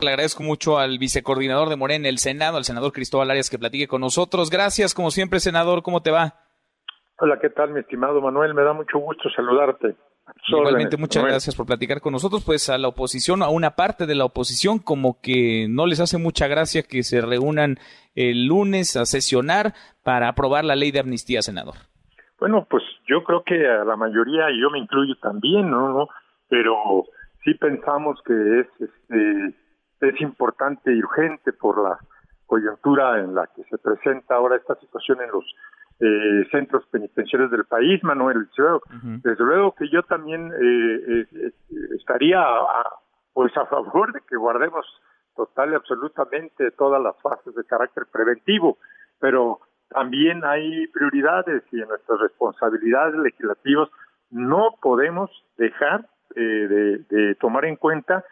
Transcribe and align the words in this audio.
Le 0.00 0.10
agradezco 0.10 0.42
mucho 0.42 0.78
al 0.78 0.98
vicecoordinador 0.98 1.70
de 1.70 1.76
Morena 1.76 2.06
en 2.06 2.14
el 2.14 2.18
Senado, 2.18 2.56
al 2.56 2.64
senador 2.64 2.92
Cristóbal 2.92 3.30
Arias, 3.30 3.50
que 3.50 3.58
platique 3.58 3.88
con 3.88 4.00
nosotros. 4.00 4.50
Gracias, 4.50 4.94
como 4.94 5.10
siempre, 5.10 5.40
senador. 5.40 5.82
¿Cómo 5.82 6.02
te 6.02 6.10
va? 6.10 6.34
Hola, 7.18 7.38
¿qué 7.40 7.50
tal, 7.50 7.70
mi 7.70 7.80
estimado 7.80 8.20
Manuel? 8.20 8.54
Me 8.54 8.62
da 8.62 8.72
mucho 8.72 8.98
gusto 8.98 9.28
saludarte. 9.34 9.96
Igualmente, 10.46 10.96
muchas 10.96 11.24
gracias 11.24 11.56
por 11.56 11.66
platicar 11.66 12.00
con 12.00 12.12
nosotros. 12.12 12.44
Pues 12.44 12.68
a 12.68 12.78
la 12.78 12.88
oposición, 12.88 13.42
a 13.42 13.48
una 13.48 13.70
parte 13.70 14.06
de 14.06 14.14
la 14.14 14.26
oposición, 14.26 14.78
como 14.78 15.20
que 15.20 15.66
no 15.68 15.86
les 15.86 16.00
hace 16.00 16.18
mucha 16.18 16.46
gracia 16.46 16.82
que 16.82 17.02
se 17.02 17.20
reúnan 17.20 17.78
el 18.14 18.46
lunes 18.46 18.96
a 18.96 19.06
sesionar 19.06 19.74
para 20.04 20.28
aprobar 20.28 20.64
la 20.64 20.76
ley 20.76 20.90
de 20.90 21.00
amnistía, 21.00 21.42
senador. 21.42 21.74
Bueno, 22.38 22.66
pues 22.70 22.84
yo 23.08 23.24
creo 23.24 23.42
que 23.42 23.66
a 23.66 23.84
la 23.84 23.96
mayoría, 23.96 24.50
y 24.50 24.60
yo 24.60 24.70
me 24.70 24.78
incluyo 24.78 25.14
también, 25.20 25.70
¿no? 25.70 26.08
Pero 26.48 27.06
sí 27.44 27.54
pensamos 27.54 28.20
que 28.24 28.60
es, 28.60 28.66
este, 28.80 29.54
es 30.00 30.20
importante 30.20 30.92
y 30.92 31.02
urgente 31.02 31.52
por 31.52 31.82
la 31.82 31.98
coyuntura 32.46 33.20
en 33.20 33.34
la 33.34 33.46
que 33.48 33.62
se 33.64 33.78
presenta 33.78 34.34
ahora 34.34 34.56
esta 34.56 34.74
situación 34.76 35.20
en 35.20 35.30
los 35.30 35.44
eh, 36.00 36.48
centros 36.50 36.86
penitenciarios 36.90 37.50
del 37.50 37.64
país, 37.64 38.02
Manuel. 38.04 38.48
Desde 39.22 39.44
luego 39.44 39.74
que 39.74 39.88
yo 39.88 40.02
también 40.04 40.52
eh, 40.52 41.26
eh, 41.32 41.52
estaría 41.96 42.40
a, 42.40 42.98
pues 43.32 43.56
a 43.56 43.66
favor 43.66 44.12
de 44.12 44.20
que 44.28 44.36
guardemos 44.36 44.86
total 45.34 45.72
y 45.72 45.74
absolutamente 45.74 46.70
todas 46.72 47.02
las 47.02 47.20
fases 47.20 47.54
de 47.54 47.64
carácter 47.64 48.04
preventivo, 48.10 48.78
pero 49.20 49.60
también 49.90 50.44
hay 50.44 50.86
prioridades 50.88 51.62
y 51.72 51.80
en 51.80 51.88
nuestras 51.88 52.20
responsabilidades 52.20 53.14
legislativas 53.14 53.88
no 54.30 54.74
podemos 54.82 55.30
dejar 55.56 56.06
de, 56.34 56.98
de, 57.08 57.34
tomar 57.36 57.64
en 57.64 57.76
cuenta 57.76 58.24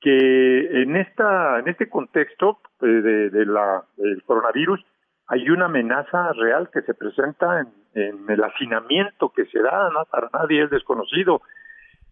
que 0.00 0.82
en 0.82 0.96
esta 0.96 1.58
en 1.58 1.68
este 1.68 1.88
contexto 1.88 2.60
de, 2.80 3.30
de 3.30 3.46
la 3.46 3.84
del 3.96 4.22
coronavirus 4.24 4.84
hay 5.28 5.48
una 5.50 5.66
amenaza 5.66 6.32
real 6.34 6.70
que 6.72 6.82
se 6.82 6.94
presenta 6.94 7.60
en, 7.94 8.28
el 8.28 8.44
hacinamiento 8.44 9.30
que 9.34 9.46
se 9.46 9.60
da, 9.60 9.90
¿no? 9.90 10.04
para 10.04 10.28
nadie 10.32 10.64
es 10.64 10.70
desconocido, 10.70 11.40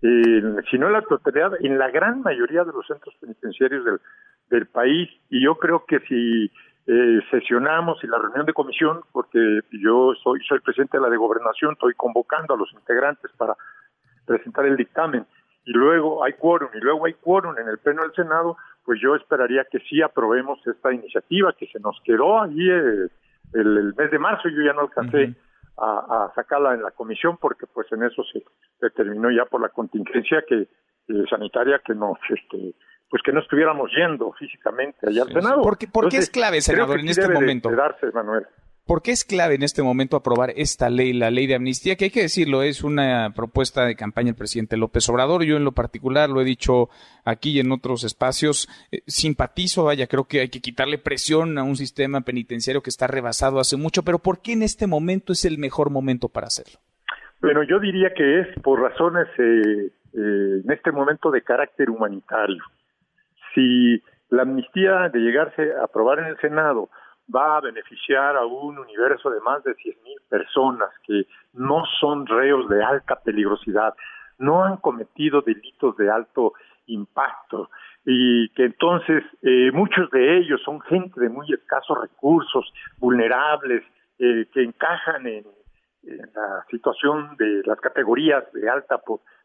eh, 0.00 0.42
si 0.70 0.78
no 0.78 0.86
en 0.86 0.94
la 0.94 1.02
totalidad, 1.02 1.52
en 1.60 1.78
la 1.78 1.90
gran 1.90 2.22
mayoría 2.22 2.64
de 2.64 2.72
los 2.72 2.86
centros 2.86 3.14
penitenciarios 3.20 3.84
del, 3.84 4.00
del 4.48 4.66
país, 4.66 5.10
y 5.28 5.44
yo 5.44 5.56
creo 5.56 5.84
que 5.84 6.00
si 6.00 6.50
eh, 6.86 7.20
sesionamos 7.30 8.02
y 8.02 8.06
la 8.06 8.18
reunión 8.18 8.46
de 8.46 8.52
comisión, 8.52 9.02
porque 9.12 9.60
yo 9.72 10.14
soy, 10.22 10.40
soy 10.48 10.60
presidente 10.60 10.96
de 10.96 11.02
la 11.02 11.10
de 11.10 11.16
gobernación, 11.16 11.72
estoy 11.72 11.94
convocando 11.94 12.54
a 12.54 12.56
los 12.56 12.72
integrantes 12.72 13.30
para 13.36 13.54
presentar 14.26 14.66
el 14.66 14.76
dictamen, 14.76 15.26
y 15.64 15.72
luego 15.72 16.24
hay 16.24 16.34
quórum, 16.34 16.68
y 16.74 16.80
luego 16.80 17.06
hay 17.06 17.14
quórum 17.14 17.56
en 17.58 17.68
el 17.68 17.78
Pleno 17.78 18.02
del 18.02 18.12
Senado, 18.12 18.56
pues 18.84 19.00
yo 19.00 19.14
esperaría 19.14 19.64
que 19.70 19.78
sí 19.80 20.02
aprobemos 20.02 20.58
esta 20.66 20.92
iniciativa 20.92 21.54
que 21.58 21.66
se 21.66 21.80
nos 21.80 21.98
quedó 22.04 22.42
ahí 22.42 22.70
eh, 22.70 23.08
el, 23.54 23.94
mes 23.94 24.10
de 24.10 24.18
marzo, 24.18 24.48
yo 24.48 24.62
ya 24.62 24.72
no 24.72 24.82
alcancé 24.82 25.34
a, 25.76 26.30
sacarla 26.34 26.74
en 26.74 26.82
la 26.82 26.90
comisión 26.90 27.36
porque 27.38 27.66
pues 27.66 27.90
en 27.92 28.04
eso 28.04 28.22
se 28.32 28.44
determinó 28.80 29.30
ya 29.30 29.44
por 29.46 29.60
la 29.60 29.70
contingencia 29.70 30.44
que 30.46 30.68
eh, 31.08 31.24
sanitaria 31.28 31.80
que 31.84 31.94
nos 31.94 32.18
este 32.28 32.74
pues 33.10 33.22
que 33.22 33.32
no 33.32 33.40
estuviéramos 33.40 33.90
yendo 33.96 34.32
físicamente 34.32 35.08
allá 35.08 35.22
al 35.22 35.28
Senado. 35.28 35.62
¿Por 35.62 35.78
qué, 35.78 35.86
por 35.86 36.08
qué 36.08 36.16
es 36.16 36.30
clave, 36.30 36.60
senador, 36.60 36.98
en 36.98 37.08
este 37.08 37.28
momento? 37.28 37.70
Manuel. 38.12 38.46
¿Por 38.86 39.00
qué 39.00 39.12
es 39.12 39.24
clave 39.24 39.54
en 39.54 39.62
este 39.62 39.82
momento 39.82 40.14
aprobar 40.14 40.52
esta 40.56 40.90
ley, 40.90 41.14
la 41.14 41.30
ley 41.30 41.46
de 41.46 41.54
amnistía? 41.54 41.96
Que 41.96 42.04
hay 42.04 42.10
que 42.10 42.20
decirlo, 42.20 42.62
es 42.62 42.84
una 42.84 43.30
propuesta 43.34 43.86
de 43.86 43.96
campaña 43.96 44.26
del 44.26 44.34
presidente 44.34 44.76
López 44.76 45.08
Obrador. 45.08 45.42
Yo 45.42 45.56
en 45.56 45.64
lo 45.64 45.72
particular 45.72 46.28
lo 46.28 46.42
he 46.42 46.44
dicho 46.44 46.90
aquí 47.24 47.52
y 47.52 47.60
en 47.60 47.72
otros 47.72 48.04
espacios. 48.04 48.68
Eh, 48.92 49.00
simpatizo, 49.06 49.84
vaya, 49.84 50.06
creo 50.06 50.24
que 50.24 50.40
hay 50.40 50.50
que 50.50 50.60
quitarle 50.60 50.98
presión 50.98 51.56
a 51.56 51.62
un 51.62 51.76
sistema 51.76 52.20
penitenciario 52.20 52.82
que 52.82 52.90
está 52.90 53.06
rebasado 53.06 53.58
hace 53.58 53.78
mucho, 53.78 54.02
pero 54.02 54.18
¿por 54.18 54.42
qué 54.42 54.52
en 54.52 54.62
este 54.62 54.86
momento 54.86 55.32
es 55.32 55.46
el 55.46 55.56
mejor 55.56 55.88
momento 55.88 56.28
para 56.28 56.48
hacerlo? 56.48 56.78
Bueno, 57.40 57.62
yo 57.62 57.80
diría 57.80 58.12
que 58.12 58.40
es 58.40 58.48
por 58.62 58.82
razones 58.82 59.28
eh, 59.38 59.92
eh, 60.12 60.60
en 60.62 60.70
este 60.70 60.92
momento 60.92 61.30
de 61.30 61.40
carácter 61.40 61.88
humanitario. 61.88 62.62
Si 63.54 64.02
la 64.28 64.42
amnistía 64.42 65.08
de 65.08 65.20
llegarse 65.20 65.72
a 65.80 65.84
aprobar 65.84 66.18
en 66.18 66.26
el 66.26 66.36
Senado 66.38 66.90
va 67.32 67.56
a 67.56 67.60
beneficiar 67.60 68.36
a 68.36 68.44
un 68.44 68.78
universo 68.78 69.30
de 69.30 69.40
más 69.40 69.62
de 69.64 69.74
100.000 69.76 69.96
personas 70.28 70.90
que 71.06 71.26
no 71.52 71.84
son 72.00 72.26
reos 72.26 72.68
de 72.68 72.82
alta 72.82 73.20
peligrosidad, 73.20 73.94
no 74.38 74.64
han 74.64 74.76
cometido 74.78 75.40
delitos 75.40 75.96
de 75.96 76.10
alto 76.10 76.54
impacto 76.86 77.70
y 78.04 78.48
que 78.50 78.64
entonces 78.64 79.24
eh, 79.42 79.70
muchos 79.72 80.10
de 80.10 80.38
ellos 80.38 80.60
son 80.62 80.80
gente 80.82 81.18
de 81.18 81.30
muy 81.30 81.50
escasos 81.52 81.98
recursos, 82.00 82.70
vulnerables, 82.98 83.82
eh, 84.18 84.46
que 84.52 84.62
encajan 84.62 85.26
en, 85.26 85.44
la 86.06 86.62
situación 86.70 87.34
de 87.38 87.62
las 87.64 87.80
categorías 87.80 88.44
de 88.52 88.68
alta 88.68 89.00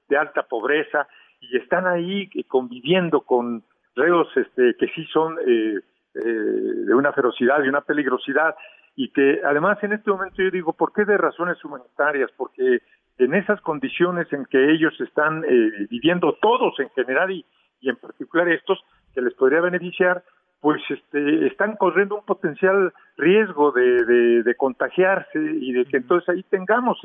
de 0.10 0.18
alta 0.18 0.44
pobreza 0.44 1.08
y 1.40 1.56
están 1.56 1.88
ahí 1.88 2.30
conviviendo 2.50 3.22
con 3.22 3.64
reos 3.96 4.28
este, 4.36 4.76
que 4.76 4.88
sí 4.88 5.06
son 5.06 5.38
eh, 5.48 5.80
eh, 6.20 6.86
de 6.86 6.94
una 6.94 7.14
ferocidad 7.14 7.64
y 7.64 7.70
una 7.70 7.82
peligrosidad 7.82 8.56
y 8.96 9.10
que 9.12 9.42
además 9.46 9.78
en 9.84 9.94
este 9.94 10.12
momento 10.12 10.42
yo 10.42 10.52
digo, 10.52 10.74
¿por 10.74 10.92
qué 10.94 11.06
de 11.06 11.18
razones 11.18 11.64
humanitarias? 11.64 12.30
Porque 12.36 12.82
en 13.18 13.34
esas 13.34 13.62
condiciones 13.62 14.32
en 14.34 14.46
que 14.46 14.72
ellos 14.72 14.94
están 15.00 15.44
eh, 15.46 15.88
viviendo 15.90 16.38
todos 16.42 16.80
en 16.80 16.90
general 16.90 17.32
y, 17.32 17.46
y 17.82 17.90
en 17.90 17.96
particular 17.96 18.48
estos 18.50 18.80
que 19.14 19.22
les 19.22 19.34
podría 19.34 19.62
beneficiar, 19.62 20.24
pues 20.62 20.82
este, 20.90 21.48
están 21.48 21.78
corriendo 21.78 22.16
un 22.16 22.26
potencial 22.26 22.94
riesgo 23.18 23.72
de, 23.72 24.44
de, 24.44 24.56
contagiarse 24.56 25.40
y 25.40 25.72
de 25.72 25.86
que 25.86 25.98
entonces 25.98 26.28
ahí 26.28 26.44
tengamos 26.44 27.00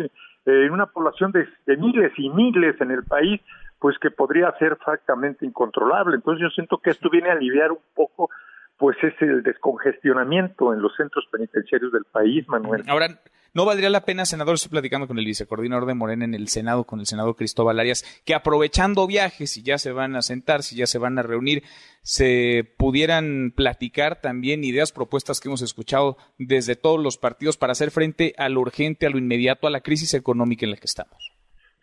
eh, 0.47 0.71
una 0.71 0.87
población 0.87 1.31
de, 1.31 1.47
de, 1.67 1.77
miles 1.77 2.13
y 2.17 2.31
miles 2.31 2.81
en 2.81 2.91
el 2.91 3.05
país, 3.05 3.41
pues 3.79 3.97
que 3.99 4.11
podría 4.11 4.51
ser 4.59 4.77
francamente 4.77 5.47
incontrolable. 5.47 6.17
Entonces 6.17 6.43
yo 6.43 6.51
siento 6.51 6.79
que 6.79 6.91
esto 6.91 7.09
viene 7.11 7.31
a 7.31 7.35
aliviar 7.35 7.71
un 7.71 7.79
poco 7.95 8.31
pues 8.77 8.97
es 9.03 9.15
el 9.21 9.43
descongestionamiento 9.43 10.73
en 10.73 10.83
los 10.83 10.95
centros 10.97 11.25
penitenciarios 11.31 11.93
del 11.93 12.05
país, 12.05 12.47
Manuel. 12.49 12.83
Ahora, 12.89 13.21
¿no 13.55 13.65
valdría 13.65 13.89
la 13.89 14.05
pena, 14.05 14.25
senador, 14.25 14.55
estoy 14.55 14.71
platicando 14.71 15.07
con 15.07 15.19
el 15.19 15.25
vicecoordinador 15.25 15.87
de 15.87 15.95
Morena 15.95 16.25
en 16.25 16.35
el 16.35 16.49
Senado, 16.49 16.84
con 16.84 16.99
el 16.99 17.07
senador 17.07 17.37
Cristóbal 17.37 17.79
Arias, 17.79 18.05
que 18.27 18.34
aprovechando 18.34 19.07
viajes, 19.07 19.53
si 19.53 19.63
ya 19.63 19.79
se 19.79 19.93
van 19.93 20.17
a 20.17 20.23
sentar, 20.23 20.63
si 20.63 20.77
ya 20.77 20.87
se 20.87 20.99
van 20.99 21.19
a 21.19 21.23
reunir, 21.23 21.63
se 22.03 22.75
pudieran 22.77 23.53
platicar 23.57 24.21
también 24.21 24.65
ideas, 24.65 24.93
propuestas 24.93 25.41
que 25.41 25.49
hemos 25.49 25.63
escuchado 25.63 26.17
desde 26.39 26.75
todos 26.75 27.01
los 27.01 27.17
partidos 27.17 27.57
para 27.57 27.73
hacer 27.73 27.91
frente 27.91 28.34
a 28.39 28.49
lo 28.49 28.61
urgente, 28.61 29.07
a 29.07 29.11
lo 29.11 29.19
inmediato, 29.19 29.67
a 29.67 29.71
la 29.71 29.81
crisis 29.81 30.15
económica 30.15 30.67
en 30.67 30.73
la 30.73 30.77
que 30.77 30.87
estamos? 30.87 31.33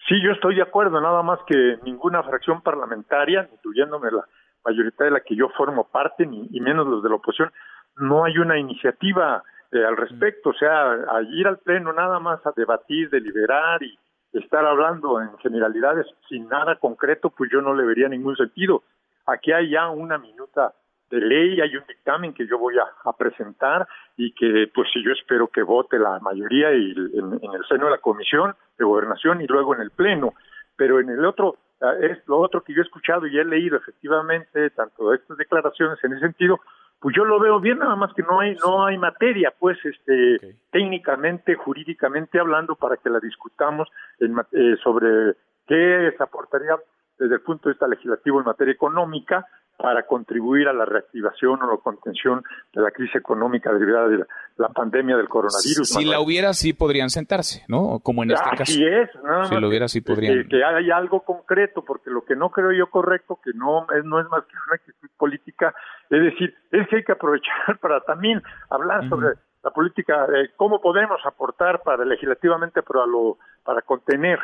Sí, 0.10 0.16
yo 0.26 0.32
estoy 0.32 0.56
de 0.56 0.62
acuerdo, 0.62 1.00
nada 1.00 1.24
más 1.24 1.40
que 1.48 1.78
ninguna 1.84 2.22
fracción 2.24 2.62
parlamentaria, 2.62 3.50
incluyéndome 3.54 4.12
la 4.12 4.26
mayoritaria 4.66 5.12
de 5.12 5.20
la 5.20 5.24
que 5.24 5.36
yo 5.36 5.50
formo 5.50 5.88
parte, 5.88 6.26
ni 6.26 6.48
y 6.52 6.60
menos 6.60 6.88
los 6.88 7.04
de 7.04 7.10
la 7.10 7.16
oposición, 7.16 7.52
no 7.98 8.24
hay 8.24 8.38
una 8.38 8.58
iniciativa 8.58 9.44
eh, 9.72 9.84
al 9.86 9.98
respecto, 9.98 10.50
o 10.50 10.54
sea, 10.54 10.92
a 10.92 11.22
ir 11.22 11.48
al 11.48 11.58
pleno 11.60 11.94
nada 11.94 12.20
más 12.20 12.46
a 12.46 12.52
debatir, 12.56 13.10
deliberar 13.10 13.82
y 13.84 13.98
estar 14.34 14.66
hablando 14.66 15.22
en 15.22 15.38
generalidades 15.38 16.08
sin 16.30 16.48
nada 16.48 16.76
concreto, 16.76 17.30
pues 17.30 17.50
yo 17.52 17.62
no 17.62 17.74
le 17.74 17.86
vería 17.86 18.08
ningún 18.08 18.36
sentido. 18.36 18.84
Aquí 19.26 19.52
hay 19.52 19.70
ya 19.70 19.90
una 19.90 20.18
minuta 20.18 20.74
de 21.10 21.20
ley, 21.20 21.60
hay 21.60 21.76
un 21.76 21.84
dictamen 21.88 22.34
que 22.34 22.48
yo 22.48 22.58
voy 22.58 22.76
a, 22.78 23.12
presentar 23.14 23.88
y 24.18 24.34
que 24.34 24.70
pues 24.74 24.88
yo 25.04 25.12
espero 25.12 25.48
que 25.48 25.62
vote 25.62 26.00
la 26.00 26.20
mayoría 26.20 26.74
y 26.74 26.92
en, 26.92 27.54
el 27.54 27.66
seno 27.68 27.86
de 27.86 27.92
la 27.92 27.98
comisión 27.98 28.56
de 28.78 28.86
gobernación 28.86 29.42
y 29.42 29.48
luego 29.48 29.76
en 29.76 29.82
el 29.82 29.92
pleno, 29.92 30.34
pero 30.76 31.00
en 31.00 31.10
el 31.10 31.24
otro 31.26 31.58
es 32.02 32.28
lo 32.28 32.40
otro 32.40 32.64
que 32.64 32.74
yo 32.74 32.82
he 32.82 32.86
escuchado 32.86 33.26
y 33.28 33.38
he 33.38 33.46
leído 33.46 33.78
efectivamente, 33.78 34.70
tanto 34.72 35.14
estas 35.14 35.38
declaraciones 35.38 35.98
en 36.04 36.14
ese 36.14 36.22
sentido, 36.22 36.60
pues 37.00 37.16
yo 37.16 37.26
lo 37.26 37.40
veo 37.40 37.60
bien, 37.60 37.80
nada 37.80 37.96
más 37.96 38.14
que 38.14 38.22
no 38.22 38.40
hay, 38.40 38.56
no 38.64 38.86
hay 38.86 38.98
materia, 38.98 39.52
pues, 39.58 39.78
este, 39.84 40.56
técnicamente, 40.70 41.56
jurídicamente 41.56 42.40
hablando, 42.40 42.76
para 42.76 42.98
que 42.98 43.10
la 43.10 43.20
discutamos 43.20 43.90
en, 44.20 44.36
eh, 44.52 44.76
sobre 44.84 45.36
qué 45.66 46.14
se 46.16 46.24
aportaría 46.24 46.78
desde 47.18 47.36
el 47.36 47.42
punto 47.42 47.70
de 47.70 47.74
vista 47.74 47.88
legislativo 47.88 48.40
en 48.40 48.46
materia 48.46 48.74
económica, 48.74 49.48
para 49.78 50.06
contribuir 50.06 50.68
a 50.68 50.74
la 50.74 50.86
reactivación 50.86 51.62
o 51.64 51.72
la 51.72 51.78
contención 51.78 52.44
de 52.74 52.82
la 52.82 52.92
crisis 52.92 53.16
económica 53.16 53.74
derivada 53.74 54.08
de 54.10 54.26
la, 54.58 54.70
pandemia 54.70 55.18
del 55.18 55.28
coronavirus. 55.28 55.90
Si 55.90 56.06
la 56.06 56.20
hubiera, 56.20 56.54
sí 56.54 56.74
podrían 56.74 57.10
sentarse, 57.10 57.64
¿no? 57.68 58.00
Como 58.04 58.22
en 58.24 58.32
este 58.32 58.50
caso. 58.52 58.64
Así 58.64 58.86
es, 58.86 59.10
Si 59.50 59.60
lo 59.60 59.68
hubiera, 59.68 59.88
sí 59.88 60.02
podrían. 60.02 60.44
Que, 60.44 60.50
que, 60.50 60.64
haya 60.64 60.96
algo 60.96 61.22
concreto, 61.22 61.84
porque 61.84 62.12
lo 62.12 62.24
que 62.24 62.36
no 62.36 62.52
creo 62.52 62.72
yo 62.72 62.92
correcto, 62.92 63.40
que 63.44 63.52
no 63.56 63.88
es, 63.92 64.06
no 64.06 64.20
es 64.20 64.28
más 64.30 64.44
que 64.46 64.54
una 64.68 64.76
actitud 64.76 65.10
política, 65.18 65.74
es 66.10 66.22
decir, 66.22 66.54
es 66.72 66.88
que 66.88 66.98
hay 66.98 67.04
que 67.04 67.14
aprovechar 67.14 67.80
para 67.82 68.02
también 68.02 68.42
hablar 68.70 69.10
sobre 69.10 69.36
la 69.64 69.72
política, 69.72 70.26
eh, 70.26 70.50
cómo 70.58 70.82
podemos 70.82 71.20
aportar 71.26 71.82
para 71.84 72.06
legislativamente 72.06 72.82
para, 72.84 73.06
lo, 73.06 73.38
para 73.64 73.82
contener 73.82 74.40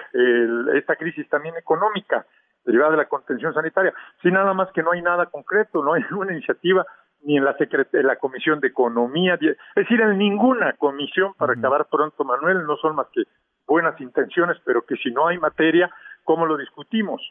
esta 0.75 0.95
crisis 0.95 1.27
también 1.29 1.55
económica 1.57 2.25
derivada 2.67 2.91
de 2.91 2.97
la 2.97 3.05
contención 3.05 3.53
sanitaria. 3.53 3.93
Sí, 4.21 4.29
nada 4.29 4.53
más 4.53 4.69
que 4.73 4.83
no 4.83 4.91
hay 4.91 5.01
nada 5.01 5.25
concreto, 5.25 5.83
no 5.83 5.93
hay 5.93 6.03
ninguna 6.11 6.33
iniciativa 6.33 6.85
ni 7.23 7.37
en 7.37 7.45
la, 7.45 7.55
en 7.59 8.07
la 8.07 8.17
Comisión 8.17 8.59
de 8.59 8.67
Economía, 8.67 9.39
es 9.41 9.57
decir, 9.75 9.99
en 9.99 10.19
ninguna 10.19 10.73
comisión 10.73 11.33
para 11.33 11.53
acabar 11.53 11.87
pronto, 11.89 12.23
Manuel, 12.23 12.63
no 12.65 12.77
son 12.77 12.95
más 12.95 13.07
que 13.11 13.23
buenas 13.65 13.99
intenciones, 13.99 14.57
pero 14.63 14.83
que 14.85 14.95
si 14.97 15.09
no 15.09 15.27
hay 15.27 15.39
materia, 15.39 15.89
¿cómo 16.23 16.45
lo 16.45 16.55
discutimos? 16.57 17.21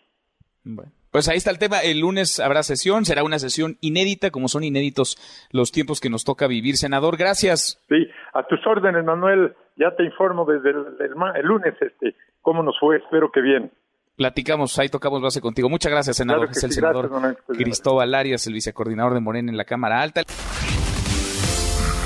Bueno. 0.65 0.91
Pues 1.17 1.31
ahí 1.31 1.39
está 1.39 1.51
el 1.51 1.59
tema. 1.59 1.79
El 1.79 2.01
lunes 2.01 2.41
habrá 2.41 2.63
sesión, 2.63 3.07
será 3.07 3.25
una 3.25 3.39
sesión 3.39 3.79
inédita, 3.81 4.31
como 4.31 4.49
son 4.49 4.65
inéditos 4.65 5.17
los 5.51 5.73
tiempos 5.73 5.99
que 5.99 6.11
nos 6.11 6.25
toca 6.25 6.47
vivir. 6.47 6.77
Senador, 6.77 7.17
gracias. 7.17 7.83
Sí, 7.89 8.07
a 8.35 8.43
tus 8.43 8.61
órdenes, 8.67 9.03
Manuel. 9.03 9.55
Ya 9.77 9.97
te 9.97 10.05
informo 10.05 10.45
desde 10.45 10.71
el, 10.71 11.43
lunes 11.43 11.75
este 11.81 12.15
cómo 12.43 12.63
nos 12.63 12.79
fue. 12.79 12.99
Espero 12.99 13.33
que 13.33 13.41
bien. 13.41 13.73
Platicamos, 14.17 14.79
ahí 14.79 14.89
tocamos 14.89 15.21
base 15.21 15.43
contigo. 15.43 15.69
Muchas 15.69 15.93
gracias, 15.93 16.17
senador. 16.17 16.49
es 16.51 16.65
el 16.65 16.73
senador 16.73 17.37
Cristóbal 17.49 18.15
Arias, 18.15 18.47
el 18.47 18.55
vicecoordinador 18.55 19.13
de 19.13 19.21
Morena 19.21 19.51
en 19.51 19.59
la 19.59 19.65
Cámara 19.65 20.01
Alta. 20.01 20.23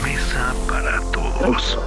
Mesa 0.02 0.54
para 0.68 1.00
todos. 1.12 1.78